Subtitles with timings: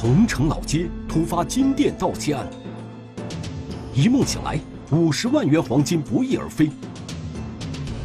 [0.00, 2.48] 桐城老街突发金店盗窃案，
[3.92, 4.56] 一梦醒来，
[4.92, 6.70] 五十万元黄金不翼而飞。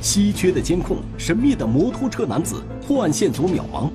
[0.02, 3.92] 稀缺的监控，神秘的摩托车男子，破案线索渺茫。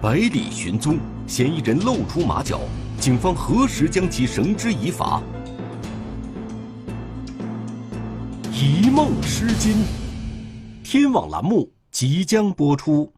[0.00, 0.96] 百里寻踪，
[1.26, 2.60] 嫌疑人露出马脚，
[3.00, 5.20] 警方何时将其绳之以法？
[8.52, 9.74] 一梦失金，
[10.84, 13.12] 天网栏目即将播出。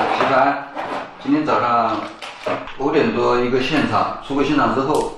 [0.00, 0.68] 昨天晚上值班，
[1.22, 2.00] 今天早上
[2.78, 5.12] 五点多一个现场，出过现场之后，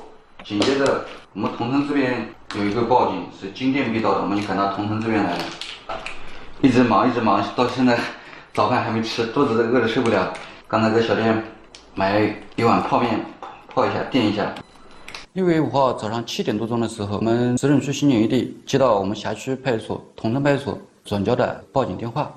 [0.45, 5.39] 紧接着我们桐城这边有一个报警，是金店被盗的，我们就赶到桐城这边来了，
[6.61, 7.97] 一直忙一直忙，到现在
[8.53, 10.33] 早饭还没吃，肚子都饿得受不了。
[10.67, 11.45] 刚才在小店
[11.95, 12.21] 买
[12.57, 13.25] 一碗泡面
[13.73, 14.53] 泡一下垫一下。
[15.35, 22.33] 六月五号早上七点多钟的时候，我们石城区刑警一队接到我们辖区派出所桐城派出所转交的报警电话，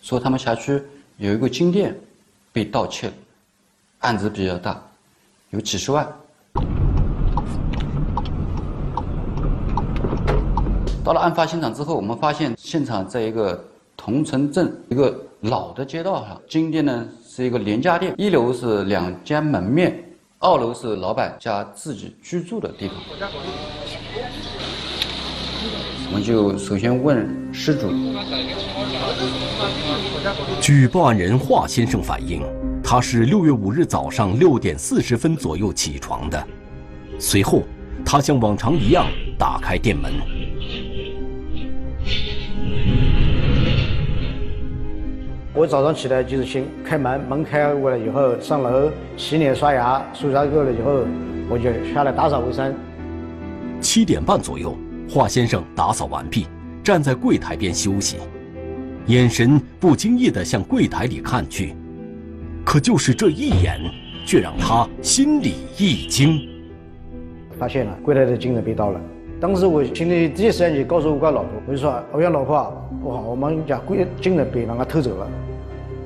[0.00, 0.82] 说他们辖区。
[1.18, 1.98] 有一个金店
[2.52, 3.12] 被盗窃了，
[4.00, 4.78] 案子比较大，
[5.48, 6.06] 有几十万。
[11.02, 13.64] 到了案发现场之后，我们发现现场在一个
[13.96, 19.98] 桐城镇一个老的街道上，金店呢是一个廉价店，一楼是两间门面，
[20.38, 22.96] 二楼是老板家自己居住的地方。
[26.08, 27.90] 我们就首先问失主。
[30.60, 32.42] 据报案人华先生反映，
[32.84, 36.46] 他是六月五日早上六点四十分左右起床的。
[37.18, 37.62] 随后，
[38.04, 39.06] 他像往常一样
[39.38, 40.12] 打开店门。
[45.54, 51.06] 我早上起来就是先开门，门开过来以后上楼洗脸刷牙，刷牙够了以后，
[51.48, 52.74] 我就下来打扫卫生。
[53.80, 54.76] 七点半左右，
[55.08, 56.46] 华先生打扫完毕，
[56.86, 58.18] 站在柜台边休息。
[59.06, 61.74] 眼神不经意地向柜台里看去，
[62.64, 63.80] 可就是这一眼，
[64.24, 66.40] 却让他心里一惊。
[67.58, 69.00] 发现了柜台的金子被盗了，
[69.40, 75.28] 当时我心里第一时间就告诉我个老婆，我就说：“我讲老婆，不好，我们家柜金子被人家偷走了。”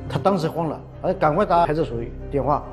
[0.09, 1.99] 他当时慌了，呃，赶快打派出所
[2.31, 2.65] 电话。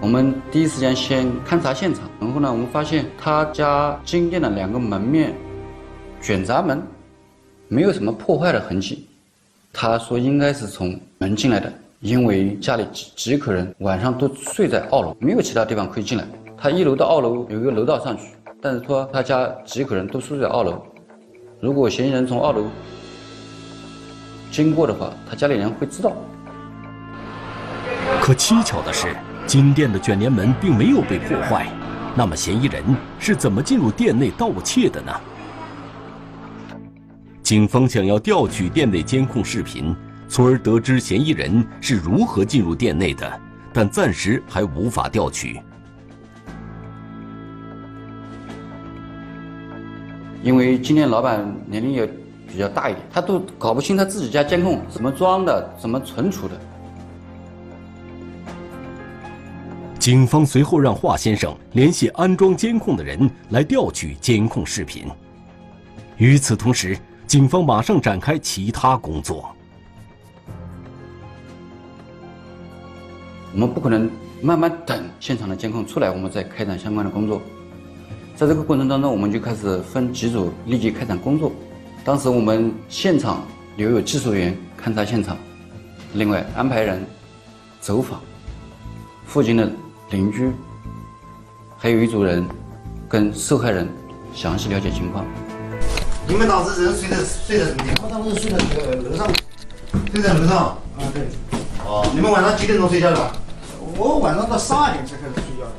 [0.00, 5.34] 我们第一时间先勘察现场，然后呢，我们发现他家金店的两个门面
[6.22, 6.80] 卷闸门。
[7.68, 9.08] 没有什么破坏的痕迹，
[9.72, 16.24] 他说应该是从门进来的，因为家里几几口人晚上都睡在二楼，没有其他地方可以进来。
[16.56, 18.24] 他一楼到二楼有一个楼道上去，
[18.60, 20.82] 但是说他家几口人都睡在二楼，
[21.60, 22.66] 如果嫌疑人从二楼
[24.50, 26.12] 经过的话，他家里人会知道。
[28.20, 29.16] 可蹊跷的是，
[29.46, 31.66] 金店的卷帘门并没有被破坏，
[32.14, 32.84] 那么嫌疑人
[33.18, 35.12] 是怎么进入店内盗窃的呢？
[37.52, 39.94] 警方想要调取店内监控视频，
[40.26, 43.40] 从而得知嫌疑人是如何进入店内的，
[43.74, 45.60] 但暂时还无法调取。
[50.42, 52.06] 因为今天老板年龄也
[52.48, 56.58] 比较大一点，他都搞不清他自己家监控怎么装的，怎么存储的。
[59.98, 65.04] 警方随后让华先生联系安装监控的人来调取监控视频。
[66.16, 66.96] 与此同时，
[67.26, 69.54] 警方马上展开其他工作。
[73.54, 74.10] 我们不可能
[74.40, 77.40] 慢慢等现场的监控出来，我们再开展相关的工作。
[78.34, 81.52] 在这个过程当中，我们就开始分几组立即开展工作。
[82.04, 83.44] 当时我们现场
[83.76, 85.36] 留有技术员勘察现场，
[86.14, 87.04] 另外安排人
[87.80, 88.20] 走访
[89.26, 89.70] 附近的
[90.10, 90.50] 邻居，
[91.78, 92.44] 还有一组人
[93.08, 93.88] 跟受害人
[94.34, 95.24] 详细了解情况。
[96.28, 98.04] 你们当时人睡在睡在什么地方？
[98.04, 99.28] 我当时睡在这个楼上，
[100.12, 100.56] 睡在楼上。
[100.56, 100.78] 啊
[101.12, 101.22] 对。
[101.84, 103.32] 哦，你们晚上几点钟睡觉的？
[103.96, 105.72] 我晚上到十二点才开始睡觉的。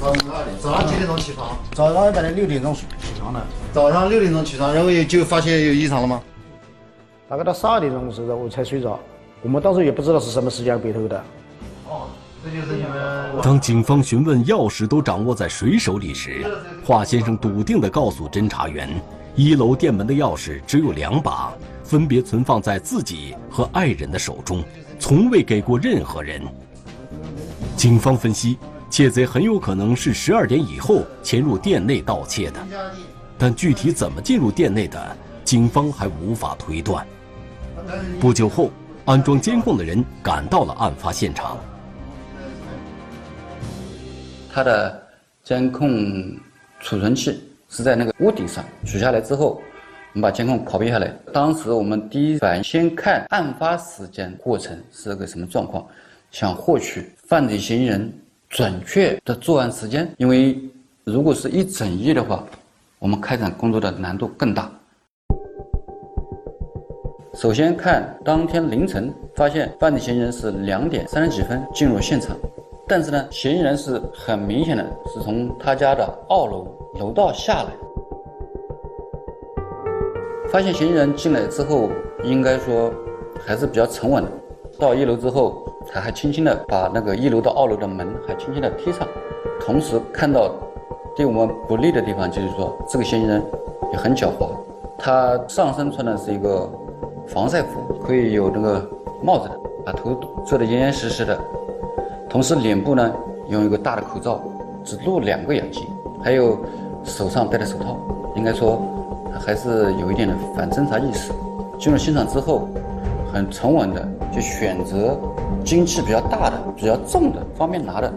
[0.00, 0.56] 早上十二点。
[0.58, 1.56] 早上几点钟起床？
[1.72, 2.84] 早上本来六点钟起
[3.18, 3.40] 床的。
[3.72, 6.20] 早上六点钟起床，然后就发现有异常了吗？
[7.28, 8.98] 大概到十二点钟的时候我才睡着，
[9.42, 11.22] 我们当时也不知道是什么时间被偷的。
[11.88, 12.08] 哦，
[12.42, 13.42] 这就是你们。
[13.42, 16.46] 当警方询问钥匙都掌握在谁手里时，
[16.84, 18.88] 华先生笃定地告诉侦查员。
[19.36, 21.52] 一楼店门的钥匙只有两把，
[21.84, 24.64] 分别存放在自己和爱人的手中，
[24.98, 26.42] 从未给过任何人。
[27.76, 28.56] 警方分析，
[28.88, 32.66] 窃贼很有可能是十二点以后潜入店内盗窃的，
[33.36, 37.06] 但具体怎么进入店内的，警方还无法推断。
[38.18, 38.70] 不久后，
[39.04, 41.58] 安装监控的人赶到了案发现场。
[44.50, 45.06] 它的
[45.44, 46.34] 监控
[46.80, 49.60] 储存器是在那个屋顶上取下来之后，
[50.12, 51.12] 我们把监控拷贝下来。
[51.32, 55.86] 当时我们第一反应先看案发时间过程是个什么状况，
[56.30, 58.12] 想获取犯罪嫌疑人
[58.48, 60.08] 准确的作案时间。
[60.16, 60.58] 因为
[61.04, 62.44] 如果是一整夜的话，
[62.98, 64.70] 我们开展工作的难度更大。
[67.34, 72.34] 首先看当天凌晨，发现犯罪嫌疑人是两点三十几分进入现场，
[72.88, 76.66] 但是呢，嫌疑人是很明显的是从他家的二楼
[77.00, 77.70] 楼道下来。
[80.48, 81.90] 发现嫌疑人进来之后，
[82.22, 82.92] 应该说
[83.44, 84.30] 还是比较沉稳的。
[84.78, 89.06] 到一楼之后，他还轻轻的把那个一楼到二楼的门还轻轻的踢上，
[89.60, 90.50] 同时看到
[91.16, 93.42] 对我们不利的地方，就是说这个嫌疑人
[93.92, 94.50] 也很狡猾，
[94.96, 96.70] 他上身穿的是一个。
[97.26, 98.88] 防晒服可以有那个
[99.20, 100.16] 帽子的，把头
[100.46, 101.36] 遮得严严实实的，
[102.36, 103.10] 同时脸部呢
[103.48, 104.38] 用一个大的口罩，
[104.84, 105.86] 只露两个眼睛，
[106.22, 106.58] 还有
[107.02, 107.96] 手上戴的手套，
[108.34, 108.78] 应该说
[109.40, 111.32] 还是有一点的反侦查意识。
[111.78, 112.68] 进入现场之后，
[113.32, 115.18] 很沉稳的就选择
[115.64, 118.12] 金器比较大的、比较重的、方便拿的，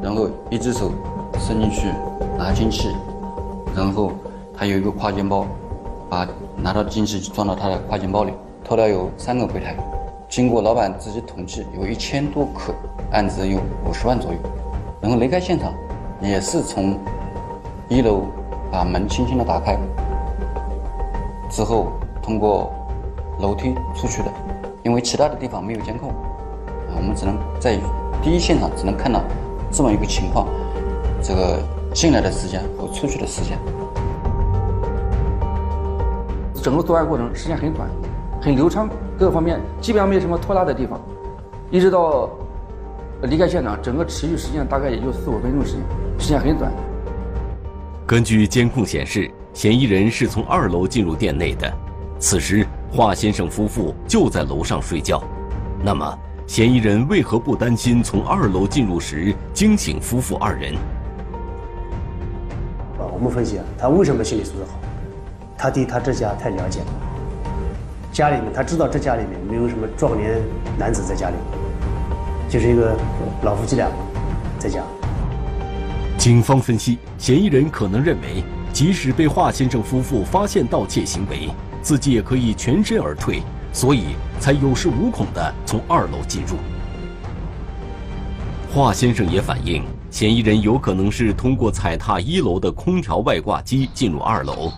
[0.00, 0.92] 然后一只手
[1.40, 1.88] 伸进去
[2.38, 2.94] 拿金器，
[3.74, 4.12] 然后
[4.56, 5.44] 他有一个挎肩包，
[6.08, 6.24] 把
[6.56, 8.32] 拿到金器装到他的挎肩包里。
[8.62, 9.76] 偷了有三个柜台，
[10.28, 12.74] 经过老板自己统计，有一千多克，
[13.12, 14.38] 案值有五十万左右。
[15.00, 15.72] 然后离开现场，
[16.20, 16.98] 也是从
[17.88, 18.22] 一楼
[18.70, 19.78] 把门轻轻的打开，
[21.48, 22.72] 之后通过
[23.38, 24.32] 楼梯出去的。
[24.82, 27.78] 因为其他的地方没有监控，啊我们只能在
[28.22, 29.22] 第一现场只能看到
[29.70, 30.46] 这么一个情况：
[31.22, 31.62] 这个
[31.94, 33.58] 进来的时间和出去的时间。
[36.54, 37.88] 整个作案过程时间很短。
[38.42, 38.88] 很流畅，
[39.18, 41.00] 各个方面基本上没有什么拖拉的地方，
[41.70, 42.28] 一直到
[43.22, 45.80] 离开现场，整个持续时间大概也就四五分钟时间，
[46.18, 46.70] 时间很短。
[48.06, 51.72] 根据监控显示，嫌疑人是从二楼进入店内的，
[52.18, 55.22] 此时华先生夫妇就在楼上睡觉。
[55.82, 60.74] 那么，嫌疑人为何不担心从二楼进入时惊醒夫妇二人？
[62.98, 64.78] 啊，我们分析啊，他为什么心理素质好？
[65.56, 66.86] 他对他这家太了解了。
[68.16, 70.40] 家里面，他知道这家里面没有什么壮年
[70.78, 71.34] 男子在家里，
[72.48, 72.96] 就是一个
[73.42, 73.90] 老夫妻俩
[74.58, 74.80] 在家。
[76.16, 78.42] 警方分析，嫌疑人可能认为，
[78.72, 81.50] 即使被华先生夫妇发现盗窃行为，
[81.82, 86.56] 自己也可以全身而退，所以才有恃无恐地从二楼进入。
[88.72, 94.72] 华先生也反映，嫌疑人有可能是通过踩踏一楼的空调外挂机进入二楼，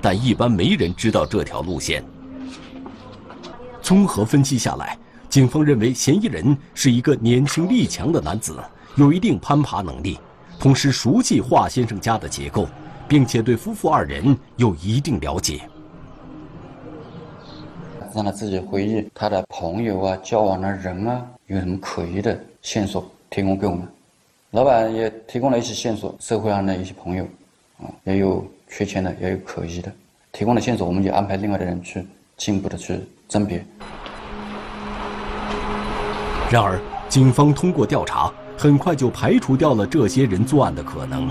[0.00, 2.02] 但一般没人知道这条路线。
[3.88, 4.98] 综合分析下来，
[5.30, 8.54] 警方认为嫌疑人是一个年轻力强的男子，
[8.96, 10.18] 有一定攀爬能力，
[10.60, 12.68] 同时熟悉华先生家的结构，
[13.08, 15.62] 并且对夫妇二人有一定了解。
[18.14, 23.88] 让他自己回忆他的朋友啊、交往的人啊，有什么可疑的线索提供给我们。
[24.50, 27.24] 老板也提供了一些线索，社会上的一些朋友，
[27.78, 29.90] 啊，也有缺钱的，也有可疑的，
[30.30, 33.00] 提供的线索我们就安排另外的人去进一步的去。
[33.28, 33.64] 甄别。
[36.50, 36.80] 然而，
[37.10, 41.28] 警方通过调查，很快就排除掉了这些人作案的可能。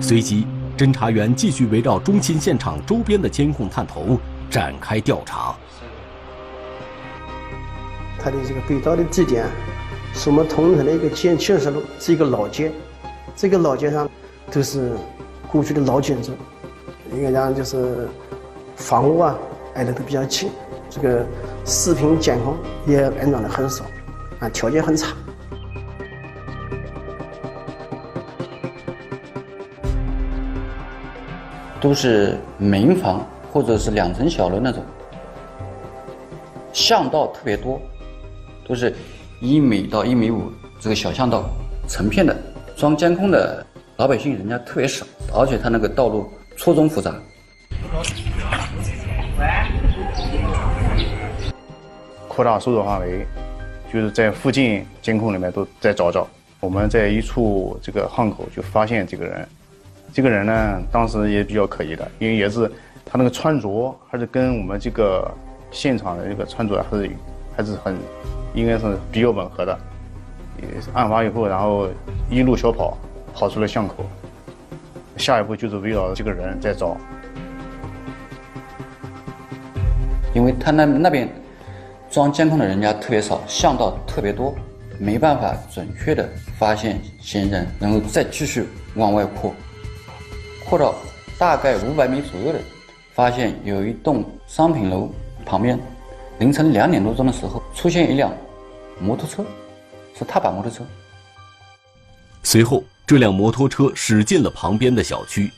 [0.00, 0.46] 随即，
[0.78, 5.54] 侦查员继续围绕中心现场周边的监控探头展开调查。
[8.18, 9.46] 他的这个被盗的地点，
[10.14, 12.70] 是我们同城的一个建建设路，是一个老街。
[13.34, 14.08] 这个老街上
[14.50, 14.92] 都是
[15.50, 16.32] 过去的老建筑，
[17.12, 18.08] 应该讲就是
[18.76, 19.34] 房屋啊
[19.74, 20.50] 挨得都比较近。
[20.90, 21.24] 这个
[21.64, 23.84] 视频监控也安装的很少，
[24.40, 25.14] 啊，条件很差，
[31.80, 34.82] 都是民房或者是两层小楼那种，
[36.72, 37.80] 巷道特别多，
[38.66, 38.92] 都是
[39.40, 41.44] 一米到一米五这个小巷道，
[41.88, 42.36] 成片的，
[42.76, 43.64] 装监控的
[43.96, 47.14] 老百姓人家特别少，而且他那个道路错综复杂。
[52.40, 53.26] 扩大搜索范围，
[53.92, 56.26] 就是在附近监控里面都在找找。
[56.58, 59.46] 我们在一处这个巷口就发现这个人，
[60.10, 62.66] 这个人呢，当时也比较可疑的，因为也是
[63.04, 65.30] 他那个穿着还是跟我们这个
[65.70, 67.10] 现场的这个穿着还是
[67.58, 67.94] 还是很，
[68.54, 69.78] 应该是比较吻合的。
[70.62, 71.90] 也是案发以后，然后
[72.30, 72.96] 一路小跑
[73.34, 73.96] 跑出了巷口，
[75.18, 76.96] 下一步就是围绕这个人在找。
[80.32, 81.28] 因为他那那边
[82.10, 84.52] 装监控的人家特别少，巷道特别多，
[84.98, 89.54] 没办法准确的发现嫌疑人，然后再继续往外扩，
[90.64, 90.94] 扩到
[91.38, 92.58] 大概五百米左右的，
[93.14, 95.08] 发现有一栋商品楼
[95.46, 95.78] 旁边，
[96.40, 98.32] 凌晨两点多钟的时候出现一辆
[98.98, 99.44] 摩托车，
[100.18, 100.84] 是踏板摩托车。
[102.42, 105.48] 随后，这辆摩托车驶进了旁边的小区，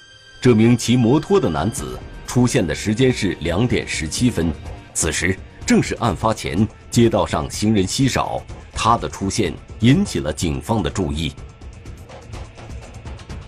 [0.40, 1.98] 这名骑摩托的男子。
[2.26, 4.50] 出现的时间是两点十七分，
[4.94, 5.36] 此时
[5.72, 8.42] 正是案发前，街道上行人稀少，
[8.74, 11.32] 他的出现引起了警方的注意。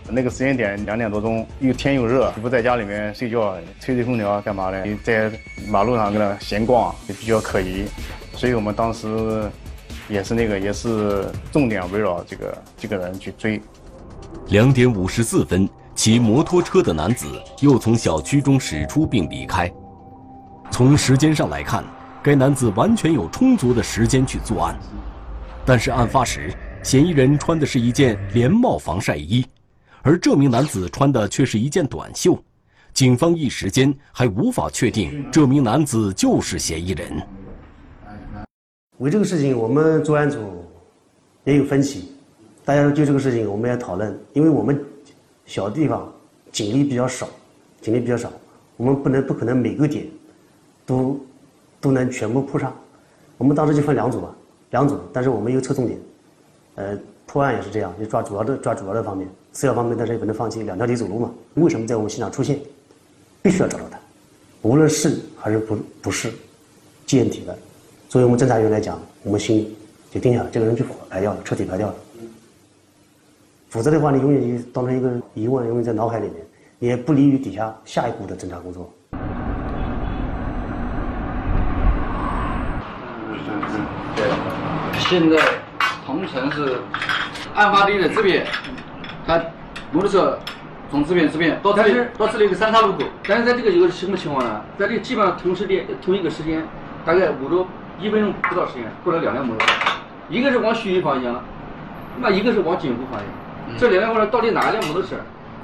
[0.09, 4.87] 那个时间点两点多钟，又天又热，不在家里面睡觉，吹吹空调干嘛的？
[5.04, 5.31] 在
[5.69, 7.85] 马路上跟那闲逛，就比较可疑，
[8.33, 9.50] 所以我们当时
[10.09, 13.61] 也是那个也是重点围绕这个这个人去追。
[14.47, 15.69] 两点五十四分。
[15.95, 17.26] 骑摩托车的男子
[17.61, 19.71] 又从小区中驶出并离开。
[20.71, 21.85] 从时间上来看，
[22.25, 24.75] 该男子完全有充足的时间去作案。
[25.66, 26.50] 但是案发时，
[26.83, 29.45] 嫌疑人穿的是一件连帽防晒衣，
[30.00, 32.43] 而这名男子穿的却是一件短袖。
[32.95, 37.23] 警方一时间还无法确定这名男子就是嫌疑人。
[38.97, 40.64] 为这个事情，我们专案组
[41.45, 42.12] 也有分歧。
[42.64, 44.83] 大家就这个事情，我们也讨论，因为我们。
[45.47, 46.11] 小地方，
[46.50, 47.28] 警力比较少，
[47.83, 48.33] 警力比较少，
[48.78, 50.07] 我们不能不可能每个点
[50.87, 51.21] 都
[51.85, 52.73] 都能全部铺上。
[53.37, 54.35] 我们当时就分两组吧，
[54.71, 55.99] 两组，但是我们又侧重点。
[56.76, 61.31] 呃，破案也是这样，就抓主要的抓主要的方面，次要方面但是也不能放弃，两条腿走路嘛。
[61.57, 62.59] 为什么在我们现场出现？
[63.43, 63.99] 必须要找到他，
[64.62, 66.33] 无论是还是不不是
[67.05, 67.55] 见底的。
[68.09, 69.71] 作为我们侦查员来讲，我们心
[70.11, 71.95] 就定下了，这个人就排掉了，彻底排掉了。
[73.69, 76.37] 否则的话，你永远就当成一个疑问，永远在脑海里面，
[76.79, 78.91] 也不利于底下下一步的侦查工作。
[84.17, 84.25] 对，
[85.07, 85.37] 现在
[86.07, 86.79] 桐城是
[87.55, 88.47] 案发地的这边，
[89.27, 89.39] 他
[89.93, 90.39] 摩托车
[90.91, 93.01] 从这边这边到这里，到这里一个三岔路口。
[93.29, 94.63] 但是在这个有个什么情况呢？
[94.79, 96.67] 在这基本上同时间同一个时间，
[97.05, 97.67] 大概五到
[98.01, 99.75] 一分钟不到时间，过了两辆摩托车，
[100.31, 101.45] 一个是往盱眙方向，
[102.19, 103.79] 那一个是往景湖方向。
[103.79, 105.17] 这两辆摩托到底哪一辆摩托车？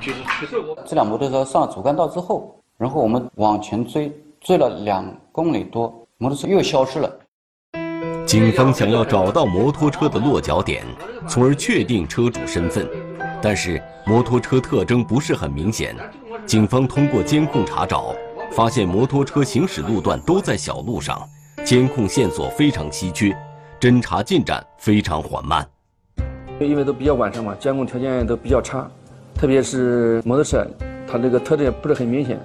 [0.03, 7.11] 其实其实我这辆摩托车上了主干道之后，然后我们往前追，追了两公里多，摩托车又消失了。
[8.31, 10.85] 警方想要找到摩托车的落脚点，
[11.27, 12.89] 从而确定车主身份，
[13.43, 15.97] 但是摩托车特征不是很明显。
[16.47, 18.15] 警方通过监控查找，
[18.53, 21.21] 发现摩托车行驶路段都在小路上，
[21.65, 23.37] 监控线索非常稀缺，
[23.81, 25.69] 侦查进展非常缓慢。
[26.61, 28.89] 因为都比较晚上嘛，监控条件都比较差，
[29.35, 30.65] 特别是摩托车，
[31.05, 32.39] 它这个特点不是很明显。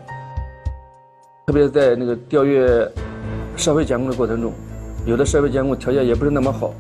[1.46, 2.92] 特别是在那个调阅
[3.56, 4.52] 社会监控的过程中，
[5.06, 6.74] 有的设备监控条件也不是那么好，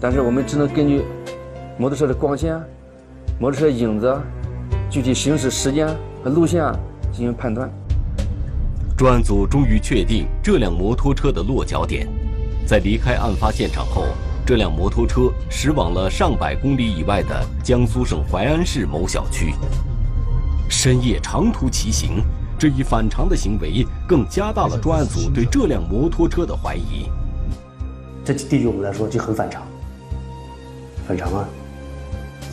[0.00, 1.04] 但是我们只能根据
[1.76, 2.56] 摩托车的光线、
[3.40, 4.16] 摩托车影子、
[4.88, 5.88] 具体行驶时间
[6.22, 6.64] 和路线
[7.12, 7.68] 进行判断。
[8.96, 12.06] 专案组终于确定这辆摩托车的落脚点，
[12.64, 14.04] 在离开案发现场后。
[14.46, 19.52] 这辆摩托车驶往了上百公里以外的江苏省淮安市某小区。
[20.70, 22.22] 深夜长途骑行，
[22.58, 27.10] 这一反常的行为更加大了专案组对这辆摩托车的怀疑。
[28.34, 29.66] 这对于我们来说就很反常，
[31.06, 31.48] 反常啊！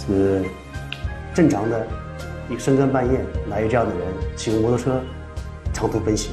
[0.07, 0.41] 这个
[1.33, 1.85] 正常的，
[2.47, 5.01] 你深更半夜哪有这样的人骑个摩托车
[5.73, 6.29] 长途奔袭？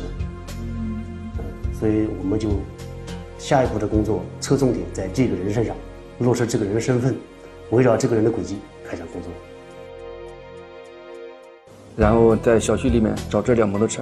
[1.78, 2.50] 所以我们就。
[3.38, 5.74] 下一步的工作侧重点在这个人身上，
[6.20, 7.16] 落实这个人的身份，
[7.70, 8.58] 围绕这个人的轨迹
[8.88, 9.28] 开展工作。
[11.96, 14.00] 然后在小区里面找这辆摩托车，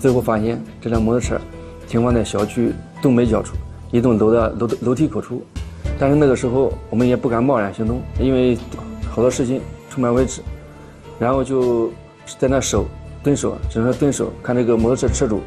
[0.00, 1.40] 最后发现这辆摩托车
[1.86, 3.54] 停放在小区东北角处
[3.92, 5.44] 一栋楼的楼楼梯口处。
[5.98, 8.58] 但是那个时候我们也不敢贸然行动，因为
[9.08, 10.42] 好多事情充满未知。
[11.20, 11.92] 然后就
[12.38, 12.86] 在那守
[13.22, 15.40] 蹲守，只能说蹲守，看这个摩托车车主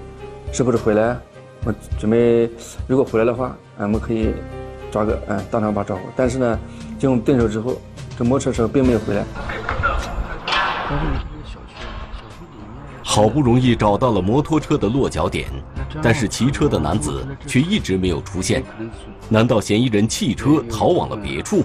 [0.53, 1.17] 是不是回来。
[1.65, 2.49] 我准备，
[2.87, 4.29] 如果回来的话，俺们可以
[4.91, 6.03] 抓个，嗯，当场把抓获。
[6.15, 6.59] 但是呢，
[6.99, 7.73] 经过蹲守之后，
[8.17, 9.25] 这摩托车并没有回来。
[13.03, 15.49] 好不容易找到了摩托车的落脚点，
[16.01, 18.63] 但是骑车的男子却一直没有出现。
[19.29, 21.63] 难道嫌疑人弃车逃往了别处？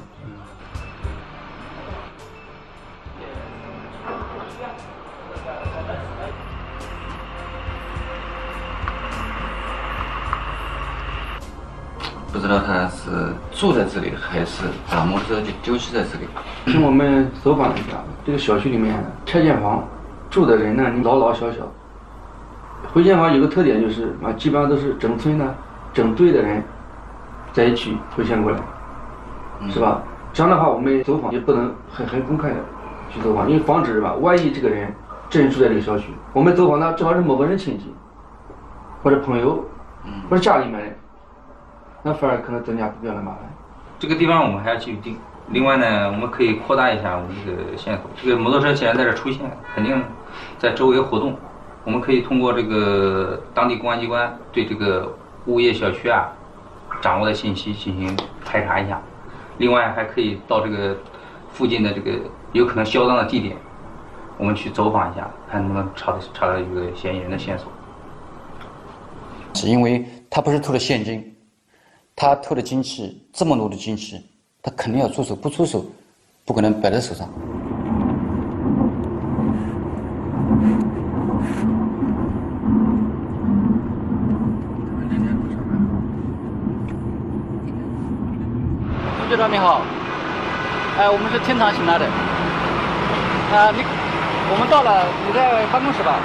[12.33, 16.27] 不知道他是住在这里还是把摩托车就丢弃在这里。
[16.65, 18.95] 听我们走访了一下，这个小区里面
[19.27, 19.87] 拆迁房
[20.31, 21.71] 住的人呢，老老小小。
[22.93, 25.55] 回迁房有个特点就是啊，基本上都是整村呢、
[25.93, 26.63] 整队的人
[27.53, 28.59] 在一起回迁过来，
[29.71, 30.03] 是吧？
[30.33, 32.57] 这样的话，我们走访也不能很很公开的
[33.11, 34.93] 去走访，因为防止吧，万一这个人
[35.29, 37.93] 真住在这个小区，我们走访呢正好是某个人亲戚，
[39.03, 39.65] 或者朋友，
[40.29, 40.97] 或者家里面人，
[42.03, 43.41] 那反而可能增加不必要的麻烦。
[43.99, 45.17] 这个地方我们还要继续盯。
[45.49, 48.11] 另外呢，我们可以扩大一下我们这个线索。
[48.17, 50.01] 这个摩托车既然在这出现，肯定
[50.59, 51.37] 在周围活动。
[51.85, 56.31] 我们可以通过这个当地公安机关对这个物业小区啊
[57.01, 59.01] 掌握的信息进行排查一下。
[59.59, 60.97] 另外还可以到这个
[61.53, 62.19] 附近的这个
[62.53, 63.57] 有可能销赃的地点，
[64.39, 67.71] 我们去走访一下，看能不能查到查到一个嫌疑人的线索。
[69.55, 71.35] 是因为他不是偷的现金，
[72.15, 74.21] 他偷的金器这么多的金器，
[74.63, 75.85] 他肯定要出手，不出手
[76.45, 77.29] 不可能摆在手上。
[89.41, 89.81] 长你好，
[90.99, 93.83] 哎，我们是天堂醒来的，啊，你，
[94.53, 96.21] 我们到了，你在办公室吧？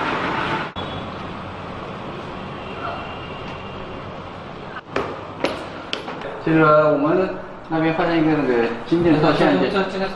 [6.46, 7.30] 就是我们
[7.70, 10.10] 那边发现一个那个金店照相机，这这个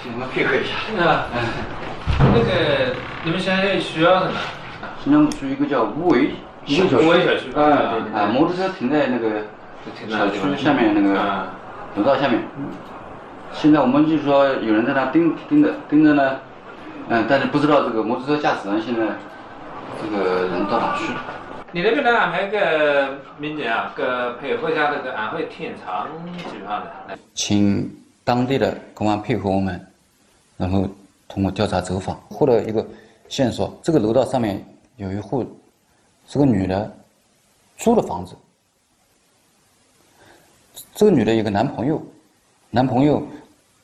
[0.00, 1.04] 请你们配合一下。
[1.04, 1.26] 啊，
[2.32, 2.94] 那个
[3.24, 4.38] 你们现在需要什么？
[5.02, 6.34] 新疆区一个叫无为
[6.68, 9.42] 无为小区啊，啊，摩托车停在那个
[10.08, 11.18] 小区下面那个
[11.96, 12.42] 楼道下面。
[13.52, 16.38] 现在我们就是说有人在那盯盯着盯着呢，
[17.08, 19.06] 嗯，但是不知道这个摩托车驾驶人现在
[20.00, 21.20] 这个人到哪去了。
[21.72, 26.06] 你那边能安排个民警啊，个配合一下那个安徽天长
[26.36, 27.18] 集团的。
[27.34, 27.90] 请
[28.24, 29.80] 当地的公安配合我们，
[30.56, 30.88] 然后
[31.28, 32.84] 通过调查走访获得一个
[33.28, 33.76] 线索。
[33.82, 34.64] 这个楼道上面
[34.96, 35.44] 有一户
[36.26, 36.92] 是个女的
[37.76, 38.34] 租的房子，
[41.00, 42.02] 这个女的有个男朋友，
[42.68, 43.26] 男朋友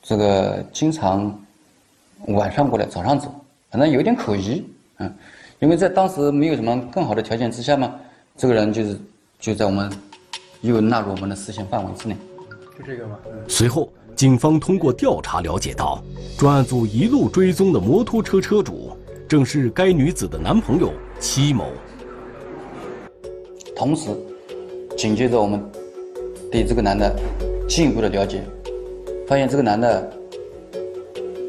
[0.03, 1.35] 这个经常
[2.27, 3.33] 晚上过来，早上走，
[3.71, 4.63] 反正有点可疑，
[4.99, 5.11] 嗯。
[5.57, 7.91] 因为在当时没有什么更好的条件之下嘛，
[8.35, 8.99] 这个人就是
[9.39, 9.91] 就在我们
[10.61, 12.15] 又纳入我们的视线范围之内。
[12.77, 13.17] 就这个吗？
[13.47, 15.99] 随后，警方通过调查了解到，
[16.37, 18.95] 专案组一路追踪的摩托车车主
[19.27, 21.65] 正是该女子的男朋友戚某。
[23.75, 24.15] 同时，
[24.95, 25.59] 紧接着我们
[26.51, 27.15] 对这个男的
[27.67, 28.43] 进一步的了解，
[29.27, 30.11] 发现这个男的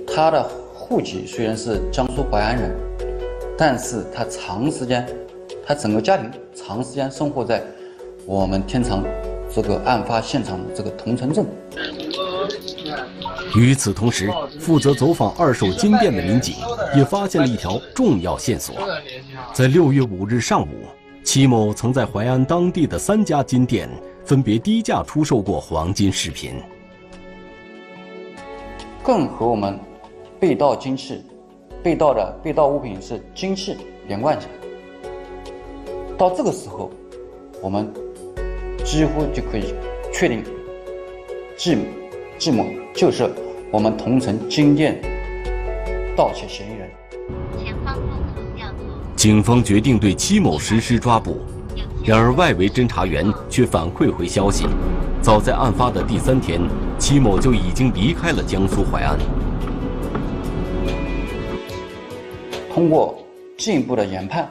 [0.07, 0.43] 他的
[0.75, 2.75] 户籍虽然是江苏淮安人。
[3.61, 5.05] 但是他长时间，
[5.67, 7.61] 他整个家庭长时间生活在
[8.25, 9.03] 我们天长
[9.53, 11.45] 这个案发现场的这个桐城镇。
[13.57, 14.31] 与此同时，
[14.61, 16.55] 负责走访二手金店的民警
[16.95, 18.77] 也发现了一条重要线索：
[19.53, 20.87] 在六月五日上午，
[21.25, 23.91] 戚某曾在淮安当地的三家金店
[24.29, 26.53] 分别低价出售过黄金饰品，
[29.03, 29.81] 更和我们
[30.39, 31.23] 被盗金器。
[31.83, 33.75] 被盗的被盗物品是金器
[34.07, 34.53] 连贯起来，
[36.19, 36.91] 到这个时候，
[37.63, 37.91] 我们
[38.85, 39.73] 几乎就可以
[40.13, 40.45] 确定，
[41.57, 41.79] 季
[42.37, 43.33] 季某就是
[43.71, 45.01] 我们同城金店
[46.15, 46.91] 盗窃嫌疑人。
[49.17, 51.39] 警方决定对戚某实施抓捕，
[52.09, 54.67] 然而外围侦查员却反馈回消息，
[55.21, 56.59] 早在案发的第三天，
[56.99, 59.19] 戚某就已经离开了江苏淮安。
[62.73, 63.15] 通过
[63.59, 64.49] 进一步的研判，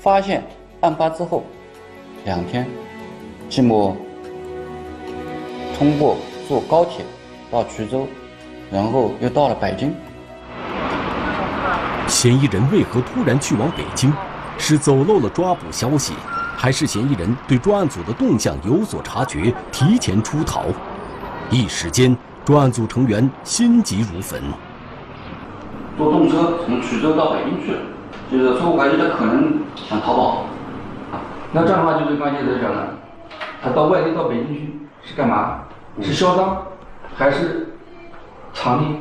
[0.00, 0.42] 发现
[0.80, 1.44] 案发之后
[2.24, 2.66] 两天，
[3.50, 3.94] 季某
[5.76, 6.16] 通过
[6.48, 7.04] 坐高铁
[7.50, 8.08] 到衢州，
[8.70, 9.92] 然后又到了北京。
[12.08, 14.10] 嫌疑人为何突然去往北京？
[14.58, 16.12] 是走漏了抓捕消息，
[16.62, 20.66] 还是嫌疑人对专案组的动向有所察觉，提前出逃？
[21.50, 24.40] 一时间，专案组成员心急如焚。
[25.98, 27.80] 坐动车从衢州到北京去了，
[28.30, 30.44] 就是初步怀疑他可能想逃跑。
[31.50, 32.90] 那这样的话就是关键在这儿了，
[33.60, 35.62] 他到外地到北京去是干嘛？
[36.00, 36.56] 是销赃，
[37.16, 37.74] 还是
[38.54, 38.94] 藏匿？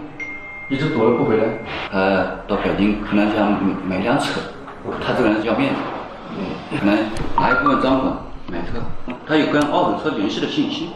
[0.68, 1.44] 一直躲了不回来。
[1.92, 3.56] 呃，到北京可能想
[3.88, 4.42] 买辆车，
[5.06, 5.80] 他这个人是要面子，
[6.80, 6.96] 可能
[7.36, 8.82] 拿一部分赃款买车。
[9.28, 10.90] 他有跟二手车联系的信息。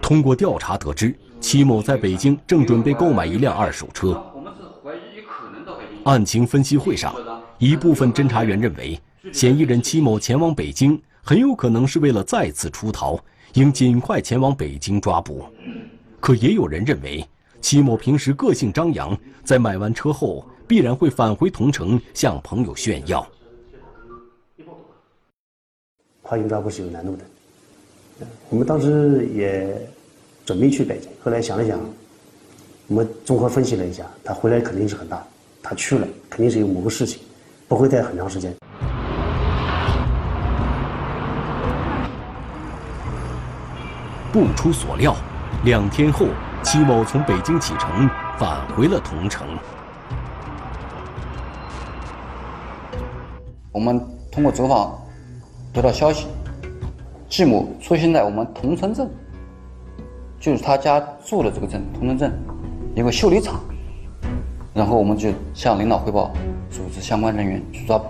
[0.00, 4.20] 通过调查得知，戚某在北京正准备购买一辆二手车。
[6.04, 7.14] 案情分析会上，
[7.58, 9.00] 一部分侦查员认为，
[9.32, 13.18] 嫌疑人戚某前往北京，很有可能是为了再次出逃，
[13.54, 15.44] 应尽快前往北京抓捕。
[16.18, 17.24] 可也有人认为，
[17.60, 23.28] 戚某平时个性张扬，在买完车后必然会返回桐城向朋友炫耀。
[26.22, 29.86] 跨境抓捕是有难度的，我们当时也
[30.46, 31.78] 准备去北京，后来想了想，
[32.86, 35.22] 我们综合分析了一下，他回来肯定是很大，
[35.62, 37.20] 他去了肯定是有某个事情，
[37.68, 38.56] 不会待很长时间。
[44.32, 45.14] 不出所料，
[45.66, 46.28] 两天后，
[46.62, 48.08] 戚某从北京启程，
[48.38, 49.46] 返回了桐城。
[53.72, 53.98] 我们
[54.30, 55.02] 通过走访
[55.72, 56.26] 得到消息，
[57.26, 59.08] 季某出现在我们桐城镇，
[60.38, 62.30] 就是他家住的这个镇桐城镇，
[62.94, 63.58] 一个修理厂。
[64.74, 66.30] 然后我们就向领导汇报，
[66.70, 68.04] 组织相关人员去抓捕。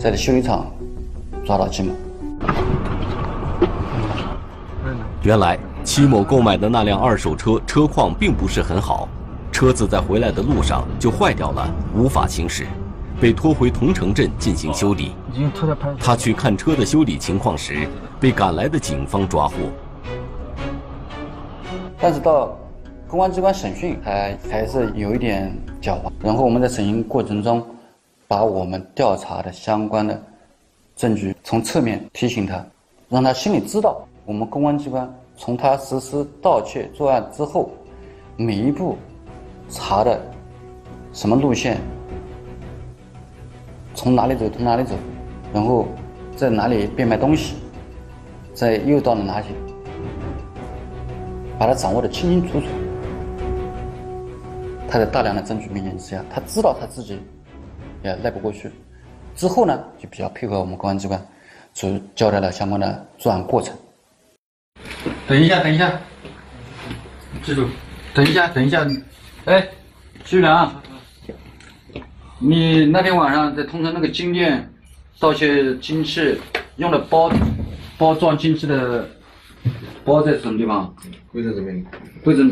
[0.00, 0.66] 在修理厂
[1.44, 1.92] 抓到季某。
[5.22, 5.58] 原来，
[5.94, 9.08] 戚某购买的那辆二手车车况并不是很好，
[9.52, 12.66] 车子在回来的路上就坏掉了，无法行驶，
[13.20, 15.12] 被拖回同城镇进行修理。
[16.00, 17.86] 他去看车的修理情况时，
[18.18, 19.54] 被赶来的警方抓获。
[22.00, 22.58] 但是到
[23.06, 26.10] 公安机关审讯，还还是有一点狡猾。
[26.20, 27.64] 然后我们在审讯过程中。
[28.26, 30.20] 把我们调查的相关的
[30.96, 32.64] 证据从侧面提醒他，
[33.10, 37.70] 让他心里知道我们公安机关从他实施盗窃作案之后，
[38.36, 38.96] 每一步
[39.68, 40.20] 查的
[41.12, 41.78] 什么路线，
[43.94, 44.94] 从哪里走从哪里走，
[45.52, 45.86] 然后
[46.36, 47.56] 在哪里变卖东西，
[48.54, 49.46] 在又到了哪里，
[51.58, 52.66] 把他掌握的清清楚楚。
[54.88, 57.20] 他在大量的证据面前之下，他知道他自己。
[58.02, 58.70] 也赖不过去，
[59.34, 61.18] 之后呢，就比较配合我们公安机关，
[61.72, 63.74] 就交代了相关的作案过程。
[65.26, 66.00] 等一下，等一下，
[67.42, 67.66] 记住，
[68.14, 68.86] 等一下，等一下，
[69.46, 69.66] 哎，
[70.24, 70.70] 徐良，
[72.38, 74.70] 你那天晚上在通城那个金店
[75.18, 76.38] 盗窃金器
[76.76, 77.32] 用的包，
[77.96, 79.08] 包装金器的
[80.04, 80.94] 包在什么地方？
[81.32, 81.84] 柜子这边。
[82.22, 82.44] 柜子，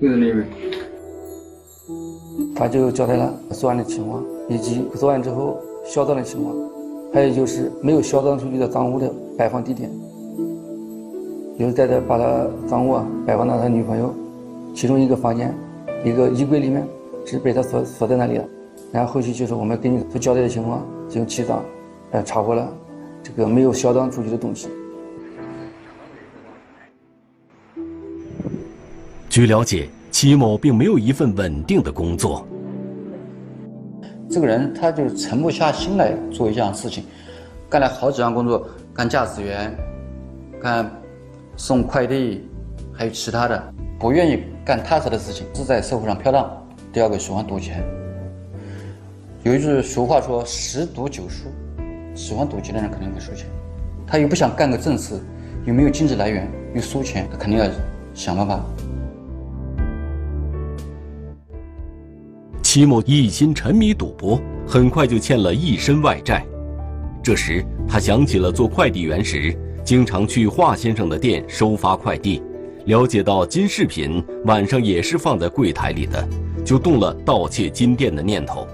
[0.00, 0.46] 柜子那边。
[2.56, 6.54] 他就交代了作案的情况，以及作案之后销赃的情况，
[7.14, 9.08] 还有就是没有销赃出去的赃物的
[9.38, 9.88] 摆放地点。
[11.58, 14.14] 就是在这把他赃物啊摆放到他女朋友
[14.74, 15.54] 其中一个房间
[16.04, 16.86] 一个衣柜里面，
[17.24, 18.44] 是被他锁锁在那里了。
[18.92, 21.62] 然后后续就是我们根据他交代的情况进行起赃，
[22.12, 22.72] 呃，查获了
[23.22, 24.68] 这个没有销赃出去的东西。
[29.28, 29.88] 据了解。
[30.12, 32.46] 齐某并没有一份稳定的工作。
[34.30, 37.04] 这个人他就是沉不下心来做一项事情，
[37.68, 39.76] 干了好几样工作，干驾驶员，
[40.58, 40.90] 干
[41.56, 42.46] 送快递，
[42.92, 46.50] 还有其他的，不愿意干踏实的事情，是在社会上飘荡。
[46.92, 47.82] 第二个喜欢赌钱。
[49.42, 51.48] 有一句俗话说：“十赌九输。”
[52.14, 53.46] 喜欢赌钱的人肯定会输钱。
[54.06, 55.20] 他又不想干个正事，
[55.64, 57.66] 又没有经济来源，又输钱，他肯定要
[58.14, 58.60] 想办法。
[62.62, 66.44] 齐某一心沉迷赌博，很快就欠了一身外债。
[67.22, 72.42] 这时，他想起了做快递员时经常去华先生的店收发快递，
[72.86, 76.26] 了解到金饰品晚上也是放在柜台里的，
[76.64, 78.66] 就动了盗窃金店的念头。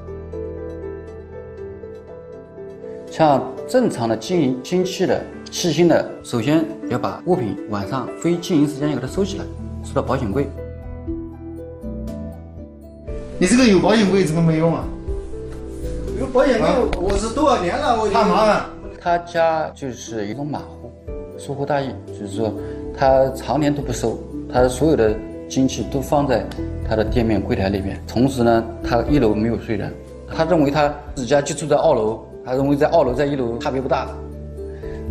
[3.11, 9.45] 像正常的经营金器的、细心的，首先要把物品晚上非经营时间要给它收起来，
[9.85, 10.47] 收到保险柜。
[13.39, 14.83] 你这个有保险柜，怎么没用啊？
[16.19, 16.67] 有保险柜，
[16.99, 18.01] 我是多少年了？
[18.01, 18.65] 我怕麻烦。
[18.99, 20.82] 他家就是一种马虎，
[21.45, 22.55] 疏忽大意，就是说
[22.97, 24.17] 他常年都不收，
[24.49, 25.13] 他所有的
[25.49, 26.47] 金器都放在
[26.89, 28.01] 他的店面柜台里面。
[28.07, 29.93] 同时呢，他一楼没有睡人，
[30.33, 34.09] 他认为他自己家就住在二楼，他认为在二楼在一楼差别不大，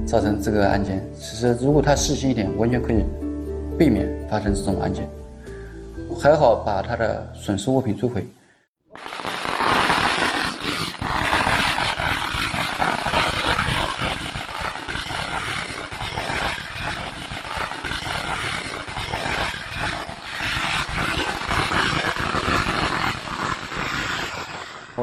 [0.05, 1.05] 造成这个案件。
[1.19, 3.03] 其实如果他细心一点，完全可以
[3.77, 5.05] 避免发生这种案件。
[6.17, 8.25] 还好把他的损失物品追回。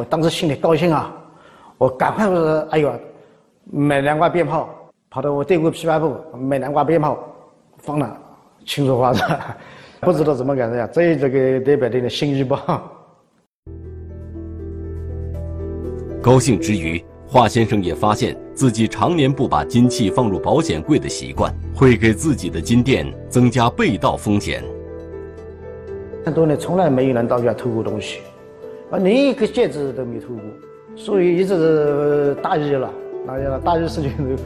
[0.08, 1.14] 当时心里高兴啊，
[1.76, 2.92] 我赶快是哎呦，
[3.70, 4.68] 买南瓜鞭炮，
[5.10, 7.18] 跑到我队伍批发部买南瓜鞭炮，
[7.78, 8.16] 放了，
[8.64, 9.38] 庆祝花生。
[10.00, 12.82] 不知道怎么干的呀，这这个代表的心意吧。
[16.22, 24.62] 高兴之余，华先生也发现自己常年不把金器放入保险柜的习惯，会给自己的金店增加被盗风险。
[26.24, 28.20] 很多年从来没有人到家偷过东西，
[28.90, 30.42] 啊，连一个戒指都没偷过，
[30.96, 32.90] 所以一直是大意了，
[33.26, 34.42] 那样大意事情都。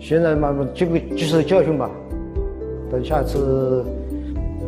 [0.00, 1.90] 现在嘛，这个就是教训吧，
[2.90, 3.84] 等下次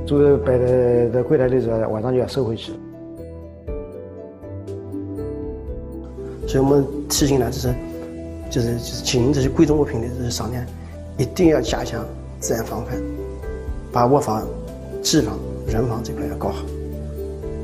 [0.05, 2.73] 做摆在在柜台的时候，晚上就要收回去。
[6.47, 7.75] 所以我们提醒呢，就是
[8.51, 10.67] 就是就是经营这些贵重物品的这些商店，
[11.19, 12.05] 一定要加强
[12.41, 12.97] 治安防范，
[13.93, 14.47] 把卧房、
[15.03, 16.65] 机房、人防这块要搞好，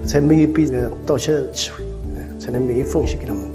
[0.07, 1.85] 才没有被人盗窃的机会，
[2.39, 3.54] 才能没有风险给他们。